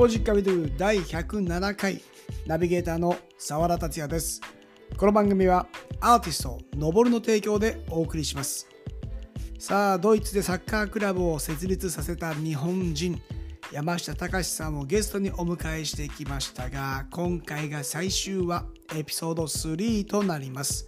[0.00, 2.00] ポジックビドゥ第107回
[2.46, 4.40] ナビゲーターの澤田達也です。
[4.96, 5.66] この番組は
[6.00, 8.66] アーティストのぼるの提供でお送りします。
[9.58, 13.20] さあドイツでサッカークラブを設立させた日本人
[13.72, 18.64] 山下隆さんをゲストにお迎えしてきましたが今回が最終話
[18.96, 20.86] エピソード3となります。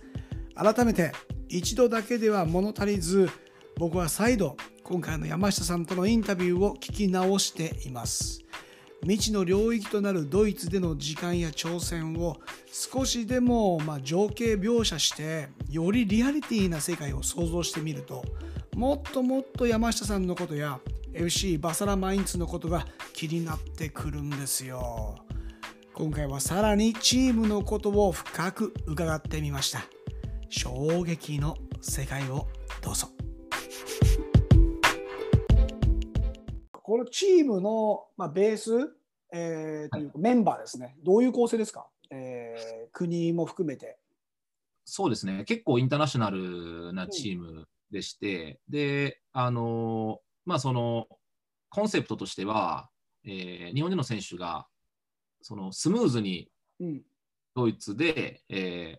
[0.55, 1.13] 改めて
[1.51, 3.29] 一度だけでは物足りず
[3.77, 8.42] 僕は再度今回の山下さんとのインタビューを聞き直しています。
[9.03, 12.37] 未知の領域となるドイツでの時間や挑戦を
[12.71, 18.25] 少しでもま情景描写してよりリアリティな世界を想像してみると
[18.77, 20.79] もっともっと山下さんのことや
[21.15, 25.17] FC バサラマインツのことが気になってくるんですよ。
[25.93, 29.83] 今回はさらにチームのことを深く伺ってみました。
[30.49, 32.47] 衝撃の世界を
[32.81, 33.09] どうぞ。
[36.83, 38.71] このチームの、まあ、ベース、
[39.33, 43.99] えー、というかメンバーですね、どういう構成ですか、えー、国も含めて。
[44.85, 51.07] そうですね、結構インターナショナルなチームでして、うん、で、あのまあ、その
[51.71, 52.91] コンセプトとしては、
[53.25, 54.67] えー、日本人の選手が
[55.41, 56.51] そのスムーズに
[57.55, 58.99] ドイツで、うん、え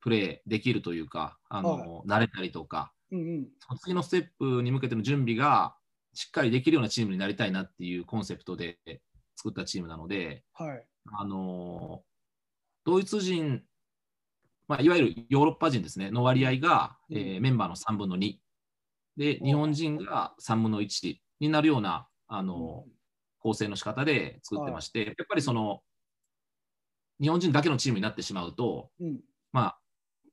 [0.00, 3.48] プレーできるというか、あの、はい、慣れたりとか、うんうん、
[3.80, 5.74] 次のステップに向けての準備が
[6.20, 8.76] しっかりできるようなチームになりたいなっていうコンセプトで
[9.36, 10.84] 作ったチームなので、はい、
[11.18, 12.02] あの
[12.84, 13.62] ドイツ人、
[14.68, 18.34] まあ、いわゆるヨーロッパ人ですねの割合が、うん、えー、メンバーの3分の2
[19.16, 22.92] で日本人が3分の1になるようなあの、うん、
[23.38, 25.80] 構成の仕方で作ってまして、はい、やっぱりその
[27.18, 29.20] 日本人だけのチームになってしまうと、うん、
[29.52, 29.78] まあ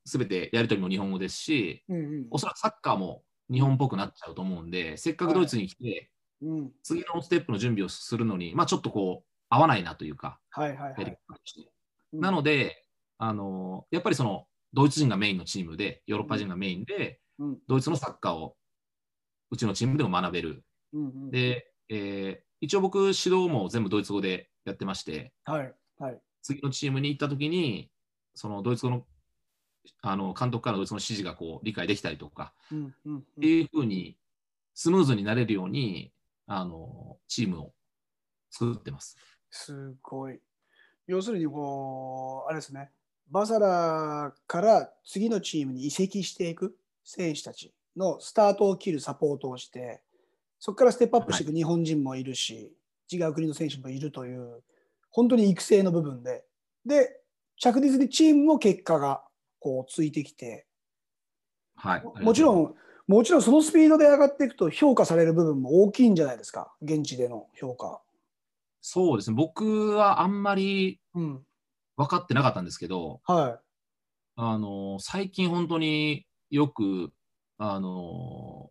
[0.04, 6.10] 全てやり取りも日本語ですし、うんうん、おそらくサッカーも日本っぽくなっちゃうと思うんで、せっかくドイツに来て、はい
[6.42, 11.18] うん、次のステップの準備をするのに、まあ、ちょっとこう、合わないなというか、はいはいはい、
[12.14, 12.84] なので、
[13.20, 18.56] あのやっぱりそのドイツ人がメインのチームで、ヨーロッパ人がメインで、うん、ドイツのサッカーを
[19.50, 20.64] うちのチームでも学べる。
[20.94, 27.90] うんうん、で、えー、一応僕、指導も全部ドイツ語でやってまして、はいはい、次のチームに行った時に、
[28.36, 29.06] そのドイツ語の
[30.02, 34.18] あの監督からのその指示がこう理解できたりとか、うんうんうん、っていうふうに
[34.74, 36.12] スムーズになれるように
[36.46, 37.74] あのチームを
[38.50, 39.18] 作ってます。
[39.50, 40.40] すごい。
[41.08, 42.92] 要するにこうあれですね。
[43.30, 50.02] バサラから次のチームに移籍していく選手たちのスタートを切るサポートをして
[50.60, 52.72] そこからステップアップしていく日本人もいるし、
[53.12, 54.64] はい、違う国の選手もいるという
[55.10, 56.46] 本当に育成の部分で。
[56.86, 57.20] で
[57.60, 59.24] 着実にチームも結果が
[59.68, 60.66] こうついてきて、
[61.76, 62.74] はい、もちろん
[63.06, 66.74] もちろんそのスピードで上がっていくと評価される部分も大きいんじゃないですか？
[66.82, 68.02] 現地での評価。
[68.82, 69.36] そうですね。
[69.36, 71.44] 僕はあんまり分
[72.10, 73.60] かってなかったんですけど、うん、はい、
[74.38, 77.12] あの最近本当によく
[77.58, 78.70] あの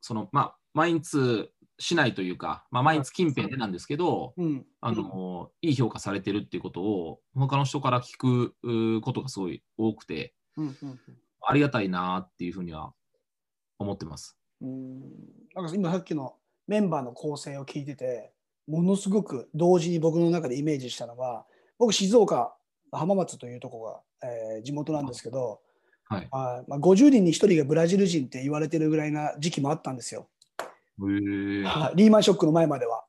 [0.00, 10.98] そのまあマインツ市内というか、まあ、毎日近辺でなんですけど、うん、あのいい評価されてるっていうことを他の人から聞くことがすごい多くて、うんうんうん、
[11.40, 12.92] ありがたいなっていうふうには
[13.78, 14.36] 思ってます。
[14.60, 15.00] うん。
[15.54, 16.34] なんか今さっきの
[16.66, 18.32] メンバーの構成を聞いてて
[18.66, 21.46] ものすごく同時に僕の中でイメージしたのは
[21.78, 22.54] 僕静岡
[22.90, 23.82] 浜松というとこ
[24.20, 25.60] が、えー、地元なんですけど、
[26.04, 26.28] はい。
[26.30, 30.28] あまあ、50人に1人がブラジル人って言われてるぐらいな時期もあったんですよ。
[30.98, 33.04] リーマンショックの前までは。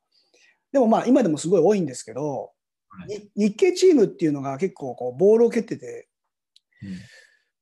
[0.72, 2.52] でもまあ今でもすごい多いんですけど、
[2.90, 6.08] はい、日系チームっていうのが結構こうボールを蹴ってて、
[6.84, 6.90] うん、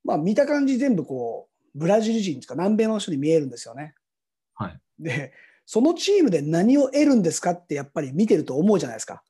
[0.03, 3.93] まあ見た感じ全部こうブラジル人とか南米の人に見えるんですよね。
[4.55, 5.33] はい、で
[5.65, 9.23] そのチームで何を得るんですかってやっぱり見てると思うじゃないですか。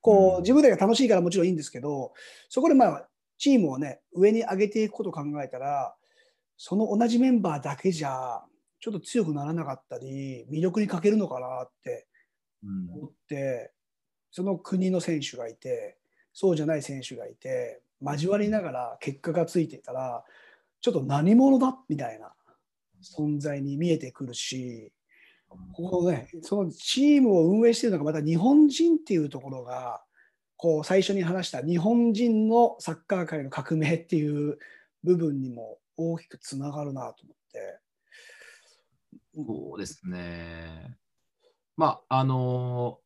[0.00, 2.12] こう自分たちが楽しいからもちろんいいんですけど
[2.48, 5.94] そこでまあチームをね上に上げていくことを考えたら
[6.56, 8.40] その同じメンバーだけじゃ
[8.80, 12.06] ちょっと強くならなかったり魅力に欠けるのかなって
[12.62, 13.72] 思って、
[14.30, 15.98] その国の選手がいて
[16.32, 20.22] そうじゃない選手がいて交わりながら結果がついていたら
[20.80, 22.32] ちょっと何者だみたいな
[23.02, 24.92] 存在に見えてくるし
[25.72, 30.02] ここねそのチームを運営しているのがまた日本人っていうところが
[30.56, 34.58] こう最初に話した日本人のサッカー界の革命っていう
[35.04, 37.78] 部分にも大きくつながるなと思って
[39.46, 40.96] そうですね。
[41.76, 42.98] まあ、あの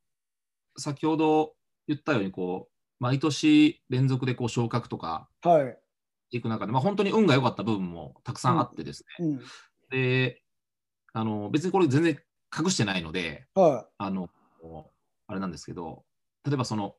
[0.79, 1.55] ー、先ほど
[1.87, 5.79] 言ったように、こう、毎年連続でこう昇格とか、はい。
[6.31, 9.27] いく中で、まあ、本当に運が良かった部分もたくさんあってですね。
[9.27, 9.41] うんうん、
[9.91, 10.43] で、
[11.13, 12.19] あの、別にこれ全然
[12.59, 13.93] 隠してないので、はい。
[13.99, 14.31] あの、
[15.27, 16.05] あれなんですけど、
[16.47, 16.97] 例えばその、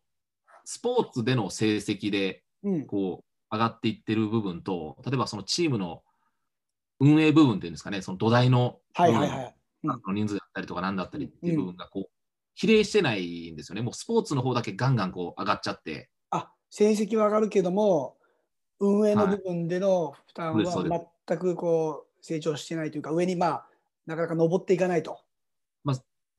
[0.66, 2.86] スポーツでの成績で、うん。
[2.86, 6.04] こう、上がっていってる部分と、例えばそのチームの
[7.00, 9.56] 運営部分っていうんですかね、その土台のはいはいはい。
[10.14, 12.10] 人数だったりとか何だったりっていう部分がこう、
[12.56, 13.82] 比例してないんですよね。
[13.82, 18.18] もうスポーツの方だけガンガンこう上がっちゃって、あ成績は上がるけども、
[18.80, 23.68] 運営の部分での負担は全くこう成長してないというか、上にまあ、
[24.06, 25.20] なかなか登っていかないと。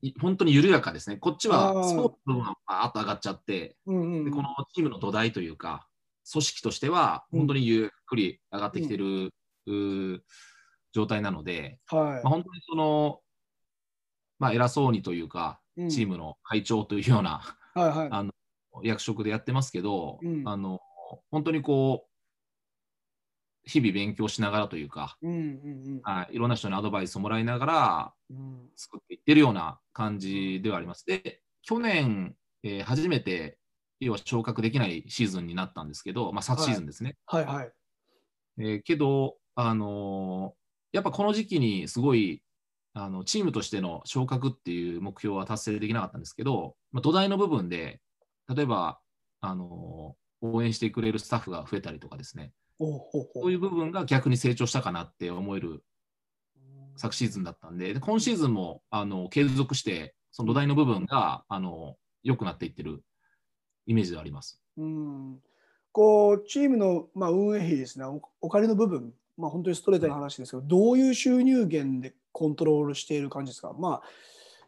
[0.01, 1.17] い本当に緩やかですね。
[1.17, 5.87] こっちはスポーツの部分がバーッと上がっちゃって、うんうんうんでこのチームの土台というか、
[6.31, 9.33] 組織としてはうん本当にゆっくり上がってきてる、
[10.93, 12.01] 状態なので、はい。
[12.01, 13.19] まあ、本当にその、
[14.39, 15.89] まあ、偉そうにというか、うん。
[15.89, 18.07] チームの会長というようなはいはい。
[18.11, 18.31] あの
[18.83, 20.47] 役職でやってますけど、うん。
[20.47, 20.79] あの
[21.31, 22.09] 本当にこう、
[23.67, 28.69] 日々勉強しながらというか、うんうんはい、いろんな人にアドバイスをもらいながらうん。
[28.75, 31.05] 作っていってるような感じではあります。
[31.05, 33.57] で、去年、えー初めて、
[33.99, 37.17] 要は昇格できないシーズンになったんですけど、まあ、昨シーズンですね。
[37.25, 37.71] はいはい。
[38.59, 42.41] えーけど、あのーやっぱこの時期にすごい
[42.93, 47.99] あのチームとしての昇格っていう目標は達成できなかったんですけど、まあ、土台の部分で、
[48.47, 48.99] 例えば、
[49.41, 55.83] あのー応援してくれるスタッフが増えたりとかですね、そういう部分が逆に成長したかなって思える
[56.97, 63.03] 昨シーズンだったんで、で今シーズンもあの継続して、その土台の部分があの良くなっていってる
[63.87, 64.61] イメージではあります。
[64.77, 65.39] うん。
[65.91, 68.05] こうチームの、まあ、運営費ですね。
[68.05, 74.01] お、お金の部分、まあ、本当にストレートな話ですけど、どういう収入源でコントロールしている感じですか、まあ、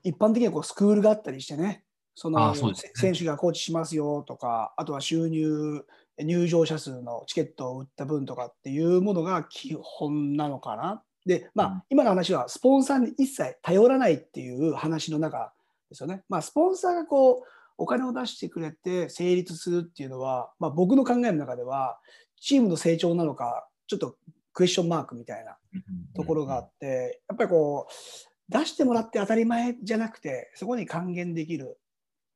[0.03, 1.83] 一般的にはこうスクールがあったりしてね、
[2.15, 5.85] そのねせ選手がコーチしますよとか、あとは収入、
[6.19, 11.03] 入場者数のチケットを売った分とかっていうものが基本なのかな？
[11.25, 15.53] で、まあ、うん今の話はスポンサーに一切頼らないっていう話の中
[15.89, 16.23] ですよね。
[16.27, 17.43] まあ、スポンサーがこう
[17.77, 21.99] お金を出してくれて成立するっていうのは、まあ、僕の考えの中では
[22.39, 24.15] チームの成長なのかちょっと
[24.57, 25.55] クエスチョンマークみたいな
[26.15, 31.77] ところがあって、やっぱりこう出してもらって当たり前じゃなくてそこに還元できる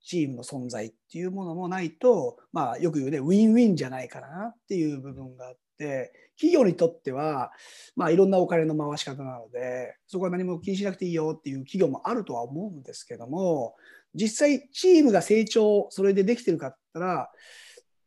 [0.04, 7.52] チームの存在っていうものもないと、まあ、よく言うねウィンウィンじゃないかなっていう部分があって企業にとっては、
[7.96, 13.74] まあ、いろんなお金の回し方なのでそこは何も気にしなくていいよっていう企業もあるとは思うんですけども
[14.14, 17.32] 実際チームが成長それでできてるかったら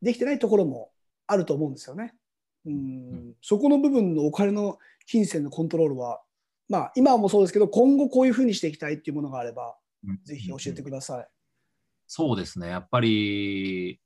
[0.03, 0.91] できてないところも
[1.27, 2.15] あると思うんですよね。
[2.67, 3.35] うん。
[3.43, 6.21] そこの部分のお金の金銭のコントロールは、
[6.69, 9.77] まあ、今もそうですけど今後こういうふうにしていきたいっていうものがあれば
[10.25, 11.27] ぜひ教えてください。
[12.07, 14.01] そうですね、やっぱり、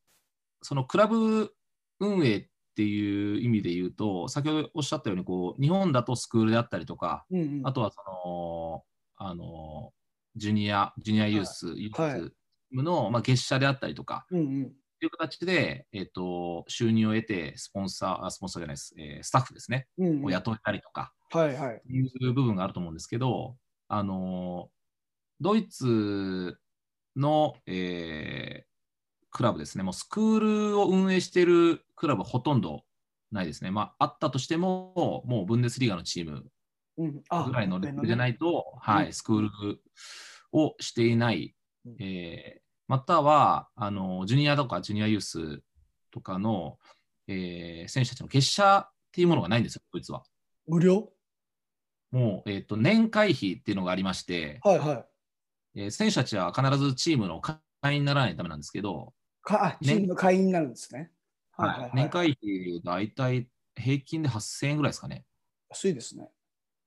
[0.62, 1.52] そのクラブ
[2.00, 2.46] 運営っ
[2.76, 7.66] ていう意味で言うと、先ほどおっしゃったようにこう、日本だとスクールであったりとか、うんうん。
[7.66, 8.84] あとはその、
[9.16, 9.92] あの
[10.36, 12.20] ジュニア、ジュニアユース、ユはい。
[12.20, 12.32] ース
[12.72, 20.24] の、まあ、月謝であったりとか、うんうんという形で、えっと収入を得て、スポンサー、あスポンサーじゃないです、えースタッフですね、うんうん。
[20.26, 21.82] を雇えたりとか、はいはい。
[21.88, 23.56] いう部分があると思うんですけど、
[23.88, 24.70] あの
[25.40, 26.58] ドイツ
[27.16, 28.68] の、えー
[29.30, 30.38] クラブですね、もうスクー
[30.70, 32.82] ルを運営しているクラブはほとんど
[33.30, 33.70] ないですね。
[33.70, 36.46] まあ、あったとしても、もうブンデスリーガのチーム
[36.96, 39.50] ぐらいのレベルじゃないと、はい、スクール
[40.52, 41.54] をしていない、
[41.86, 45.60] うんえーまたはあのジュニアとかジュニアユース
[46.10, 46.78] とかの、
[47.28, 50.22] えー選手たちの月謝っていうものがないんですよ、ドイツは。
[50.66, 51.10] 無料？
[52.10, 55.80] もう、えー、と年会費っていうのがありまして、はいはい。
[55.80, 57.58] えー選手たちは必ずチームの会
[57.94, 61.10] 員にならないとダメなんですけど、かあチームの会員になるんですね。
[61.52, 65.24] はいはいはい年会費大体平均で8000円ぐらいですかね。
[65.70, 66.30] 安いですね。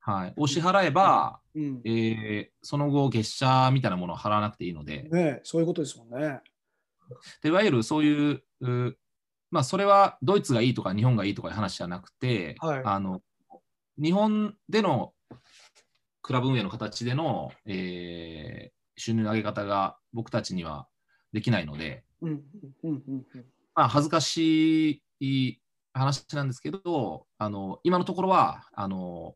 [0.03, 1.81] はい、を支払えば、うん。
[1.85, 6.41] えーその後、月謝みたいなものを払わなくていいので、ねそういうことですもんね。
[7.41, 8.97] でいわゆるそういう、う
[9.51, 13.21] まあ、それはドイツがいいとか日本がいいとかいう話じゃなくて、はいあの
[14.01, 15.13] 日本での
[16.21, 20.87] クラブ運営の形での、えー収入の上げ方が僕たちには
[21.33, 22.43] できないので、うんうん
[22.83, 23.45] うんうんうん。
[23.73, 25.59] まあ、恥ずかしい
[25.91, 29.33] 話なんですけど、あの今のところはあの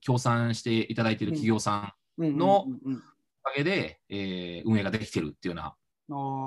[0.00, 3.02] 協賛していただいている企業さんのうん
[3.42, 5.74] おかげで、えー運営ができてるっていうような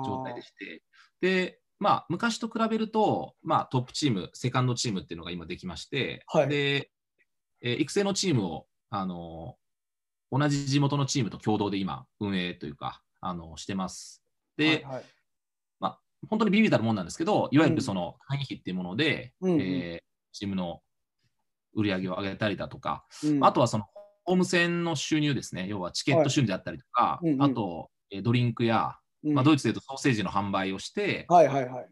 [0.04, 0.82] 状態でして、
[1.20, 6.48] で、まあ、昔と比べると、まあ、トップチーム、セカンドチームっていうのが今できまして、はい。
[6.48, 6.90] で、
[7.62, 9.56] えー育成のチームを、あの
[10.30, 14.22] 同じ地元のチームと共同で今、運営というか、あのしてます。
[14.56, 15.04] で、はいはい。
[15.80, 19.60] まあ、本当にビビたるもんなんですけど、いわゆるその会員費っていうもので、うんうん。
[19.60, 20.04] えー
[20.36, 20.80] チームの
[21.74, 23.44] 売り上げを上げたりだとか、うん。
[23.44, 23.84] あとはその
[24.24, 27.28] ホーム戦の収入ですね、要はチケット収入であったりとか、はい。
[27.28, 27.42] うんうん。
[27.42, 29.34] あと、えードリンクや、うん。
[29.34, 31.86] まあ、ドイツでいうとソーセージの販売をして、はいはいはい。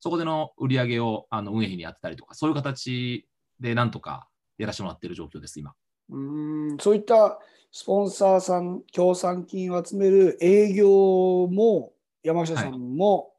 [0.00, 3.28] そこでの売り上げをあの運営費にやってたりとか、そういう形
[3.60, 5.74] でなんとかやらせてもらっている状況です、今。
[6.10, 6.78] うーん。
[6.78, 7.38] そういった
[7.70, 13.32] スポンサーさん、協賛金を集める営業も山下さんも、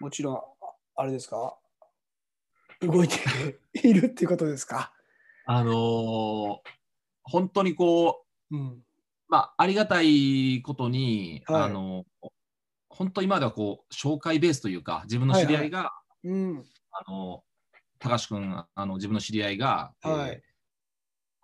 [0.00, 0.40] もちろん、あ
[0.96, 1.56] あれですか、
[2.82, 3.16] 動いて
[3.82, 4.92] いるっていうことですか？
[5.46, 6.56] あのー
[7.26, 8.82] 本当にこう、うん、
[9.28, 11.62] まあ、ありがたいことに、はい。
[11.62, 12.04] あの
[12.90, 15.90] 本当今ではこう紹介ベースというか、自分の知り合いが、
[16.22, 17.42] うん、あの
[17.98, 20.30] 高橋君あの自分の知り合いが、はい。
[20.32, 20.40] えー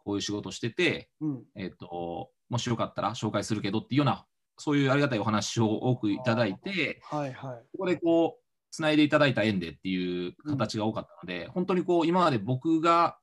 [0.02, 4.24] こういう仕事をしてて、うん、えっと、もしよかったら紹介するけどっていうような、
[4.56, 7.60] そういうありがたいお話を多くいただいて、はいはい。
[7.72, 8.40] ここでこう、
[8.70, 13.18] つないでいただいた縁でっていう形が多かったので、本当にこう、今まで僕が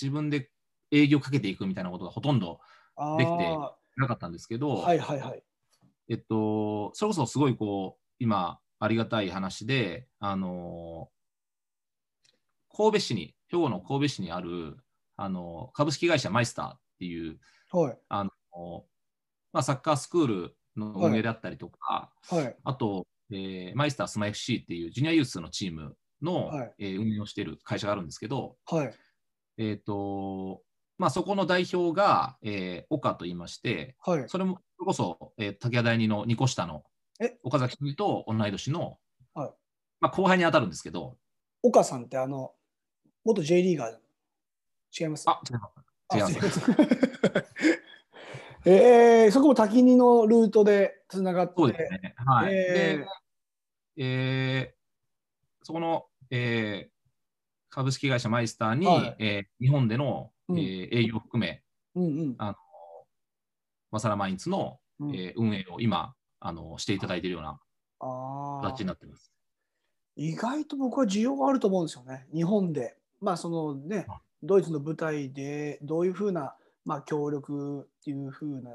[0.00, 0.50] 自分で
[0.90, 2.60] 営業かけていくみたいなことがほとんど
[2.96, 5.42] あできてーなかったんですけど、はいはいはい。
[6.08, 11.10] えっと、それこそすごいこう、今、ありがたい話で、あの
[12.74, 14.76] 神戸市に、兵庫の神戸市にある、
[15.16, 17.38] あの株式会社マイスターっていう、
[17.72, 18.30] はいあの
[19.52, 22.56] まあ、サッカースクールの運営であったりとか、はい。
[22.62, 28.94] あと、えーマイスタースマ FC っていうジュニアユースのチームの、はいえー運営をしている会社があるんですけど、はい。
[29.58, 30.62] えーと
[30.96, 34.24] まあ、そこの代表が、えー岡と言いまして、はい。
[34.28, 36.82] それもそれこそ、えー、竹谷第二の2個下の
[37.20, 37.36] え？
[37.42, 38.98] 岡崎君と同い年の、
[39.34, 39.50] はい
[40.00, 41.16] まあ、後輩に当たるんですけど、
[41.62, 42.52] 岡さんってあの、
[43.24, 43.94] 元 J リーガー
[45.00, 45.24] 違います？
[45.28, 46.16] あ、違います。
[46.16, 46.60] 違います。
[46.60, 46.70] す。
[48.64, 52.14] えー、そこも滝にのルートでつながって、そうですね。
[52.26, 52.54] はい。
[52.54, 53.06] え
[53.96, 54.78] で、えー
[55.64, 56.97] そこの、えー
[57.78, 59.16] 株式会社マイスターに、はい。
[59.20, 60.58] えー日本での、うん。
[60.58, 61.62] えー営業を含め、
[61.94, 62.36] うんうん。
[63.92, 65.14] マサラマインツの、うん。
[65.14, 67.60] えー運営を今あのしていただいているような
[68.00, 69.32] あ形にーなっています。
[70.16, 72.96] 意外と僕は需要があると思うんですよね、日本で。
[73.20, 78.72] まあそのねあ、ドイツの舞台でどういうふうな、まあ、協力っていうふうな、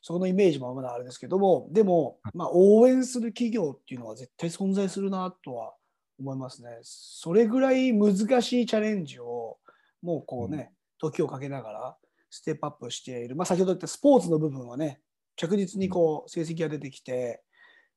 [0.00, 5.74] そこのイメージもまだあれですけども、でも、まあ、応援する企業っていうのは絶対存在するなとは
[6.18, 6.78] 思いますね。
[6.82, 9.58] それぐらい難しいチャレンジを、
[10.02, 11.96] もうこうね、時をかけながら
[12.30, 13.36] ステップアップしている。
[13.36, 15.00] まあ、先ほど言ったスポーツの部分はね、
[15.36, 17.42] 着実にこう成績が出てきて、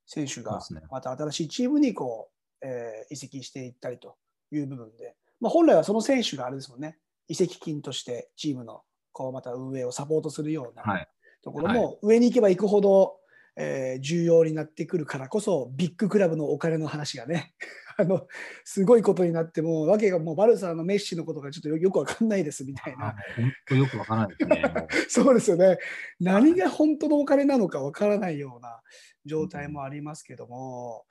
[0.06, 0.60] 選手が
[0.90, 2.30] また新しいチームにこ
[2.62, 4.16] う、えー移籍していったりと
[4.52, 6.98] いう部分で、まあ、本来はその選手があれですもんね、
[7.28, 11.08] 移籍金としてチームのこうまた運営をサポートするようなはい。
[11.44, 13.18] ところも、上に行けば行くほど、
[13.58, 17.54] えー重要になってくるからこそ、ビッグクラブのお金の話がね、
[18.02, 18.28] あの
[18.64, 23.16] すごいことになっても、わけがもうバルサのメッシのことがちょっとよよくわかんないですみたいな。
[23.36, 24.88] 本当よくわからないですね。
[25.08, 25.78] そうですよね。
[26.20, 28.82] 何が本当のお金なのかわからないような
[29.26, 31.06] 状態もありますけども、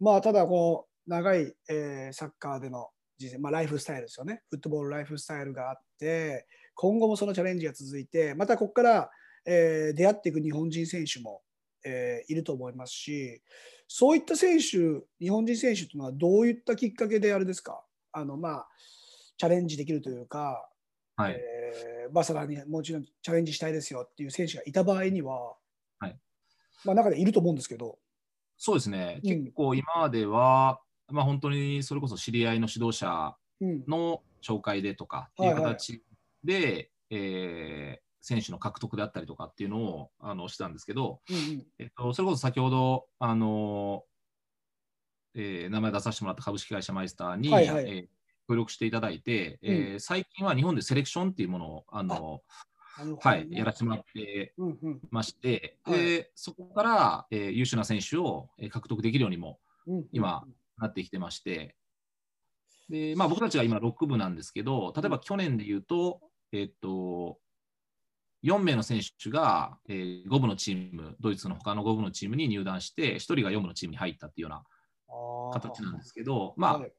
[0.00, 2.88] まあ、ただこう、長い、えーサッカーでの
[3.18, 4.42] 人生、まあ、ライフスタイルですよね。
[4.50, 9.10] フットボールライフスタイルがあって、今後もそのチャレンジが続いて、またここから、
[9.46, 11.42] えー出会っていく日本人選手も、
[11.84, 13.42] えーいると思いますし、
[13.86, 17.84] そういった選手、日本人選手というのはどういったきっかけであれですか？
[18.12, 18.68] あの、まあ、
[19.36, 20.68] チャレンジできるというか、
[21.16, 21.32] はい。
[21.34, 25.56] えーバサラにもちろんチャレンジしたいですよっていう選手がいた場合には、
[25.98, 26.18] はい。
[26.84, 27.98] まあ、中でいると思うんですけど、
[28.58, 29.20] そうですね。
[29.24, 29.44] うん。
[29.44, 35.72] 結構今までは、まあ、本当にそれこそ知り合いの指導者うん、の紹介でとかっていうはいはい。
[35.74, 36.02] 形
[36.42, 41.66] で、えー選手の獲得であったりとかっていうのをあのしたんですけど、うんうん。
[41.78, 44.04] えっと、それこそ先ほど、あの
[45.34, 47.84] えー名前出させてもらった株式会社マイスターに、はいはい。
[47.84, 48.06] えー
[48.46, 52.40] 協力していただいて、えー最近は日本でセレクションっていうものをあの
[53.22, 55.98] はい、やらせてもらってうんうんまして、はい。
[55.98, 60.44] でそこから、えー優秀な選手をえー獲得できるようにもうんうん今
[60.78, 61.76] なってきてまして、
[62.88, 66.20] でまあ、僕たちが今6部なんですけど、例えば去年で言うと、
[66.52, 67.38] えっと、
[68.44, 74.62] 4名の選手が、えー5部のチーム、ドイツの他の5部のチームに入団して、1人が4部のチームに入ったっていうよ
[75.08, 76.92] うな形なんですけど、まあ、はい。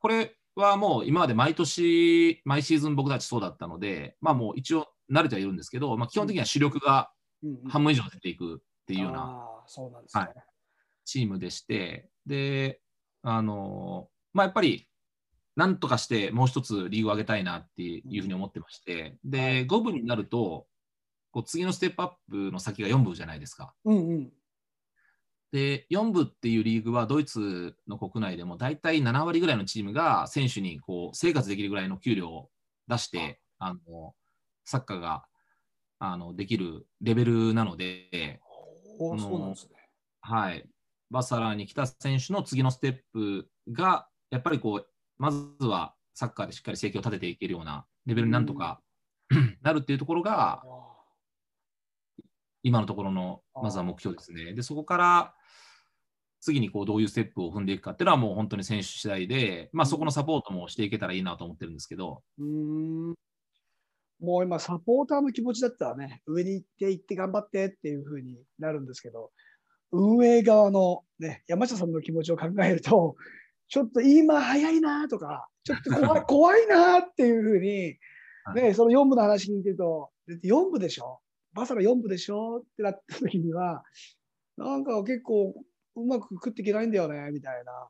[0.00, 7.10] これはもう今まで毎年、毎シーズン僕たちそうだったので、まあもう一応慣れてはいるんですけど、まあ、基本的には主力が
[7.68, 9.48] 半分以上出ていくっていうような
[11.04, 12.80] チームでして、で、
[13.22, 14.88] あのまあ、やっぱり、
[15.54, 19.66] なんとかしてもう一つリーグを上げたいなっていうふうに思ってまして、で、はい。
[19.66, 20.66] 5部になると、
[21.32, 23.74] こう次のステップアップの先が4部じゃないですか。
[23.84, 24.32] うんうん
[25.52, 32.48] で、4部っていうリーグはドイツの国内でも大体7割ぐらいのチームが選手にこう生活できるぐらいの給料を
[32.88, 34.14] 出して、あの
[34.64, 35.26] サッカーが
[35.98, 38.40] あのできるレベルなので、
[38.98, 39.76] おーあのそうなんですね。
[40.22, 40.64] はい。
[41.10, 48.80] バサラに来た選手の次のステップが、やっぱりこう、まずはサッカーでしっかり生計を立てていけるようなレベルになんとか、
[49.62, 50.62] なるっていうところが、
[52.62, 54.54] 今のところのまずは目標ですね。
[54.54, 55.34] で、そこから
[56.40, 62.22] 次にこうどういうステップを踏んでいくかっていうのはもう本当に選手次第で、まあ、そこのサポートもしていけたらいいなと思ってるんですけど。
[62.38, 63.14] うん
[64.20, 69.32] もう今、サポーターの気持ちだったらね、上に行って行って頑張ってっていうふうになるんですけど、
[69.90, 73.16] 運営側の、ね、山下さんの気持ちを考えると、
[73.66, 77.96] ちょっと今早いなとか、ちょっと怖い 怖いなっていうふうに、
[78.54, 80.10] ね、その4部の話聞いてると、
[80.44, 81.20] 4部でしょ？
[81.54, 82.58] バサラ4部でしょ？
[82.58, 83.82] ってなった時には、
[84.56, 85.54] なんか結構
[85.96, 87.88] うまく食っていけないんだよね、みたいな。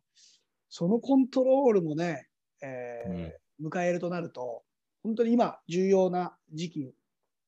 [0.69, 2.29] そのコントロールもね、
[2.63, 4.63] えー、うん、迎えるとなると、
[5.03, 6.95] 本当に今、重要な時期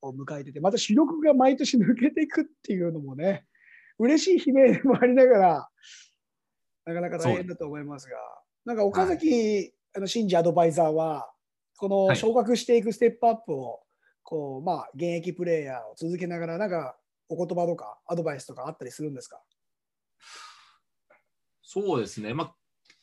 [0.02, 3.46] を迎えてて、また主力が毎年抜けていくっていうのもね、
[3.98, 5.68] 嬉しい悲鳴でもありながら、
[6.84, 8.16] なかなか大変だと思いますが、
[8.64, 11.30] なんか岡崎、はい、あの新次アドバイザーは、
[11.76, 13.83] この昇格していくステップアップを、
[14.34, 16.96] こう、まあ、現役プレーヤーを続けながら、なんか
[17.28, 19.40] お言葉とかアドバイスとかあったりするんですか？
[21.62, 22.52] そうですね、ま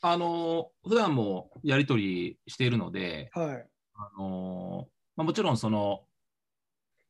[0.01, 6.01] あ、あの普段もやり取りしているので、はい、あのまあ、もちろんその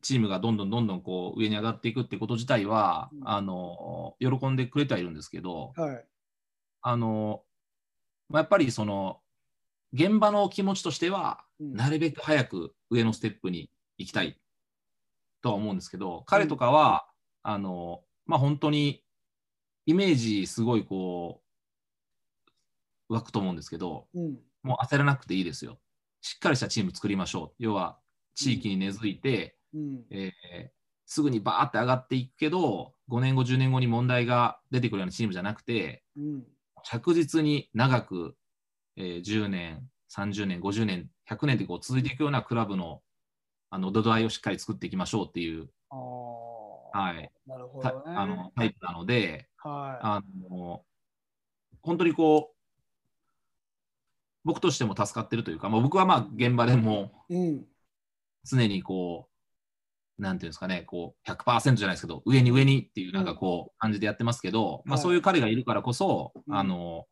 [0.04, 6.06] チームがどんどんどんどんこう上に上がっていくってこと自体は、うん、あの喜んでくれてはいるんですけど、はい、
[6.84, 7.42] あの
[8.30, 9.18] まあ、やっぱりその
[9.94, 14.38] 現場の気持ちとしては、うん、なるべく早く上のステップに行きたい
[15.42, 17.08] とは思うんですけど、彼とかは、
[17.44, 19.04] うん、あのまあ、本当に
[19.86, 21.42] イメージすごいこ
[23.10, 24.08] う湧くと思うんですけど、
[24.64, 25.80] もう焦らなくていいですよ。
[26.22, 27.64] しっかりしたチーム作りましょう。
[27.64, 27.98] 要は
[28.36, 30.70] 地域に根付いて、うん、えー、
[31.06, 36.44] すぐにバーって上がっていくけど、5年後、10年後に問題が出てくるようなチームじゃなくて、うん、
[36.84, 38.36] 着実に長く、
[38.96, 39.84] えー、10年、
[40.16, 43.02] 30年、50年、100年ってこう続いていくようなクラブの
[43.72, 50.84] あの土台をしっかり作っていきましょうっていう、はい、なるほど、ね、あのタイプなので、はい、あの
[51.82, 52.56] 本当にこう
[54.44, 57.12] 僕としても助かってるというか、まあ、僕はまあ現場でも
[58.44, 59.30] 常にこ
[60.20, 67.06] う、なんていうんですかね、こう100%じゃないですけど、上に上にっていうなんかこう感じでやってますけど、まあ、そういう彼がいるからこそ、あの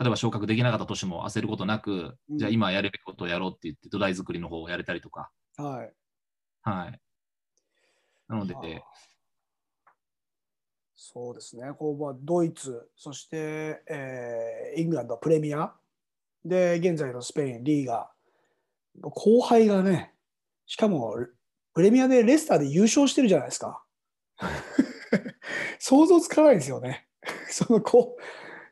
[0.00, 5.30] 例えば昇格できなかった年も焦ることなく、じゃあ今やるべきことをやろうって言って土台作りの方をやれたりとか。
[5.56, 5.92] はい。
[6.62, 7.00] はい。
[8.28, 8.82] なので、
[10.94, 15.72] そうですね、こうドイツ、そして、えー、イングランドプレミア
[16.44, 20.14] で、現在のスペイン、リーガー、後輩がね、
[20.66, 21.16] しかも
[21.72, 23.84] プレミアでレスターで優勝してるじゃないですか。
[25.78, 27.06] 想像つかないですよね。
[27.48, 28.16] そのこ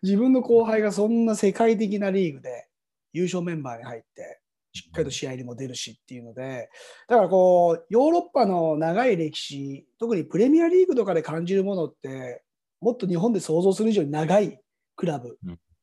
[0.02, 2.68] 自分の後輩がそんな世界的なリーグで
[3.12, 4.41] 優勝メンバーに入って、
[4.72, 6.70] しっかりと試合にも出るしっていうので、
[7.08, 12.42] だからこう、ヨーロッパの長い歴史、特にプレミアリーグとかで感じるものって、
[12.80, 14.58] もっと日本で想像する以上に長い
[14.96, 15.38] クラブ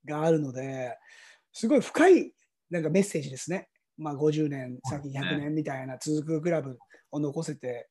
[0.05, 0.97] があるので、
[1.53, 2.33] すごい深い
[2.69, 3.69] なんかメッセージですね。
[3.97, 6.77] まあ、50年、先100年みたいな続くクラブ
[7.11, 7.89] を残せて、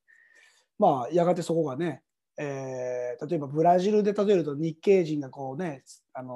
[0.78, 2.02] まあ、やがてそこがね、
[2.38, 5.82] えー、例えばブラジルで例えると日系人がこうね、
[6.12, 6.34] あの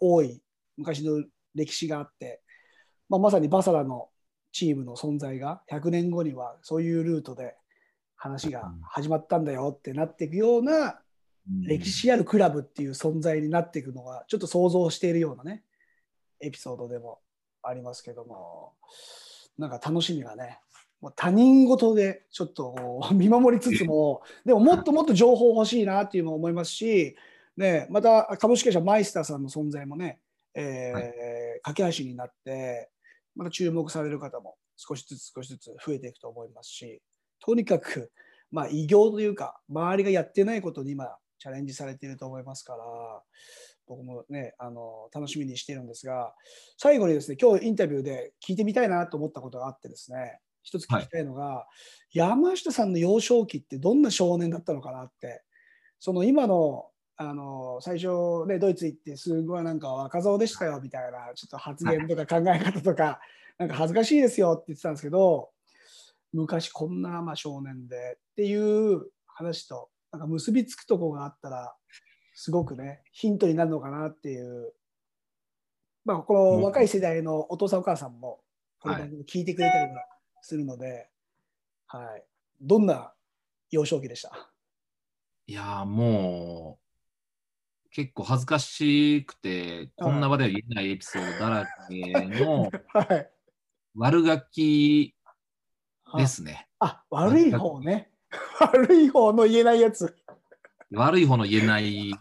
[0.00, 0.42] 多い
[0.76, 2.42] 昔の歴史があって、
[3.08, 4.08] まあ、まさにバサラの
[4.52, 7.54] チームの存在が100年後にはそういうルートで
[8.16, 11.00] 話が始まったんだよってなっていくような
[11.62, 15.62] 歴史あるクラブっていう存在になっていくのがちょっと想像しているようなね
[16.40, 17.20] エピソードでも
[17.62, 18.74] ありますけども、
[19.58, 20.60] なんか楽しみがね、
[21.00, 27.16] もう他人事でちょっと 見守りつつも、 でももっともっと情報欲しいなっていうのを思いますし、
[27.56, 30.20] ね、また株式会社マイスターさんの存在もね、
[30.54, 32.90] え架け橋になって、
[33.38, 37.00] また注目される方も少しずつ少しずつ増えていくと思いますし、
[37.38, 38.10] とにかく、
[38.50, 41.06] まあ、異業というか、周りがやってないことに今、
[41.38, 42.78] チャレンジされていると思いますから、
[43.86, 46.34] 僕もね、あの楽しみにしているんですが、
[46.76, 51.66] 最後にですね、今日インタビューで聞いてみたいなと思ったことがあってですね、一つ聞きたいのが、は
[52.12, 55.42] い、山下さんの幼少期ってどんな少年だったのかなって、
[56.00, 56.86] その今の
[57.18, 63.20] あの最初、ね、ドイツ行ってすごいなんか若造でしたよみたいなちょっと発言とか考え方とか、
[63.58, 65.50] なんか恥ずかしいですよって言ってたんですけど
[66.32, 71.74] 昔こんなまあ少年でっていう話となんか結びつくとこがあったら
[72.34, 74.72] すごくね、ヒントになるのかなっていう、
[76.04, 78.38] まあ、この若い世代のお父さんお母さんも、
[78.80, 79.98] この番組聞いてくれたりも
[80.40, 81.08] するので、
[81.88, 82.22] はい、はい、
[82.60, 83.12] どんな
[83.72, 84.50] 幼少期でした？
[85.48, 86.87] いやもう、
[87.98, 92.12] 結構恥ずかしくて、こんな場では言えないエピソードだらけ
[92.44, 93.28] のはい。
[93.96, 95.16] 悪ガキ
[96.16, 96.68] ですね。
[96.78, 98.12] あ、悪い方ね。
[98.60, 100.14] 悪い方の言えないやつ。
[100.92, 102.10] 悪い方の言えない。
[102.10, 102.12] い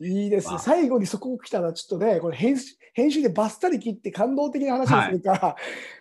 [0.00, 0.56] いですね。
[0.56, 5.54] あ最後にそこ来たら、ちょっとね、これ編集編集でバッサリ切って感動的な話をするか、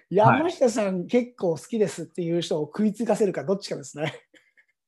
[0.10, 4.20] 山下さん結構好きですっていう人を食いつかせるか、どっちかですね。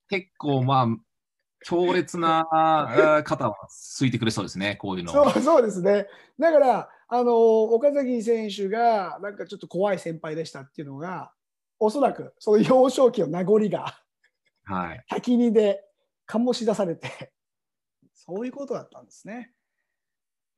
[0.10, 0.88] 結構まあ、
[1.64, 5.14] 強烈な方はついてくれそうですね、こういうの。
[5.14, 6.08] そうそうですね。
[6.40, 11.32] だから、あの岡崎選手がなんかちょっと怖い先輩でしたっていうのが、
[11.80, 14.02] おそらくその幼少期の名残が
[14.64, 15.04] はい。
[15.10, 15.84] 滝にで
[16.28, 17.34] 醸し出されて、
[18.14, 19.52] そういうことだったんですね。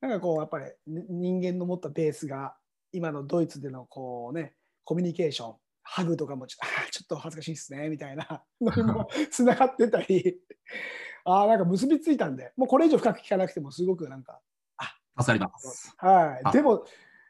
[0.00, 2.54] なんかこう、やっぱりに人間の持ったベースが、
[2.92, 6.58] 今のドイツでのこうね、コミュニケーション、ハグとかもちょ
[6.90, 8.42] ちょっと恥ずかしいですね、みたいな。
[8.60, 10.40] のにもつながってたり、
[11.24, 14.40] ああ、なんか結びついたんで、もうこれ以上深く聞かなくても、すごくなんか、
[15.16, 15.94] 助かります。
[15.96, 16.40] はい。
[16.44, 16.50] あ。
[16.50, 16.84] でも、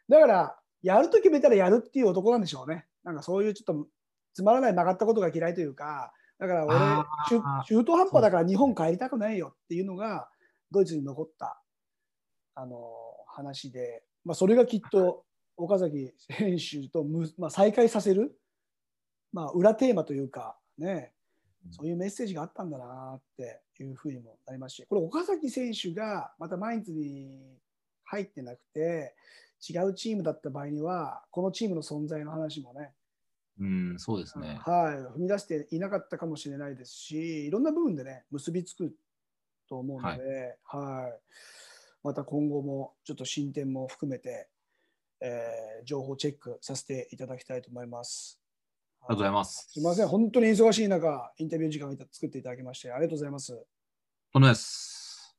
[0.08, 2.86] だから、やると決めたらやるっていう男なんでしょうね。
[3.02, 3.88] なんかそういうちょっと
[4.32, 6.76] つまらない曲がったことが嫌いというか、だから俺
[7.66, 10.28] 中途半端だから日本帰りたくないよっていうのが、
[10.70, 11.62] ドイツに残った
[12.54, 12.92] あの
[13.28, 15.24] 話で、まあ、それがきっと
[15.56, 18.36] 岡崎選手とむ、まあ、再会させる、
[19.34, 21.12] まあ、裏テーマというか、ね、
[21.72, 27.58] そういうメッセージがあったんだなっていうふうにもなりますし、これ、岡崎選手がまたマインツに
[28.04, 29.16] 入ってなくて、
[29.68, 32.92] 違うチームだった場合には、このチームの存在の話もね、
[33.58, 34.60] うん、そうですね。
[34.64, 38.94] はい、踏み出していなかったかもしれないですし、いろんな部分でね、結びつく
[39.68, 41.20] と思うので、はい
[42.04, 44.48] また今後もちょっと進展も含めて、
[45.20, 48.43] えー情報チェックさせていただきたいと思います。
[49.06, 49.68] ありがとうございます。
[49.70, 53.64] すみません、本当に忙しい中、インタビュー時間を作っていただきまして、ありがとうございます。
[54.32, 55.36] とんです。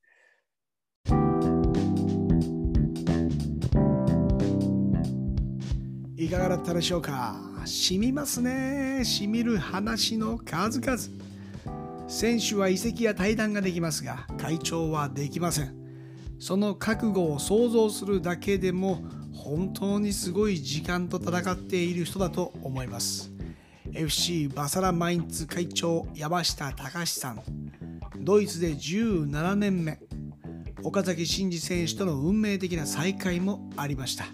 [6.17, 7.36] いかがだったでしょうか？
[7.65, 10.97] 染みますね染みる話の数々
[12.08, 15.75] 選手は移籍や対談ができますが会長はできません
[16.39, 23.32] その覚悟を想像するだけでも本当にすごい時間と戦っている人だと思います
[23.93, 27.41] FC バサラマインツ会長山下隆さん。
[28.19, 30.00] ドイツで17年目。
[30.84, 34.26] 岡崎慎司選手との運命的な再会もありました。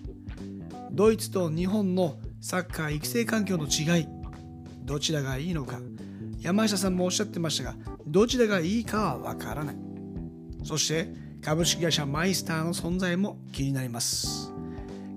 [0.91, 4.07] ドイツと日本のサッカー育成環境の違い
[4.83, 5.79] どちらがいいのか。
[6.39, 7.75] 山下さんもおっしゃってましたが
[8.07, 9.75] どちらがいいかはわからない。
[10.63, 14.51] そして株式会社マイスターの存在も気になります。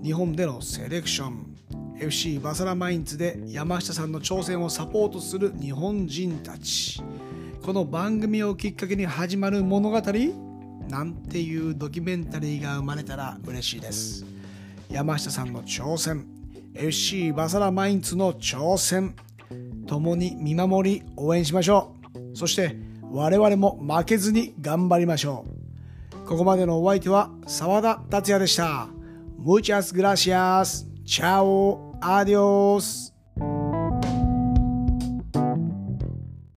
[0.03, 1.54] 日本でのセレクション。
[1.99, 7.01] FC バサラマインツで山下さんの挑戦をサポートする日本人たち。
[7.63, 10.03] この番組をきっかけに始まる物語
[10.89, 14.27] なんていうドキュメンタリーが生まれたら嬉しいです。
[14.91, 16.27] 山下さんの挑戦
[16.75, 19.15] FC バサラマインツの挑戦
[19.87, 21.95] 共に見守り応援しましょ
[22.35, 22.37] う。
[22.37, 25.45] そして我々も負けずに頑張りましょ
[26.13, 26.27] う。
[26.27, 28.89] ここまでのお相手は澤田達也でした。
[29.39, 30.94] Muchas gracias.
[31.05, 33.14] Chao, adiós.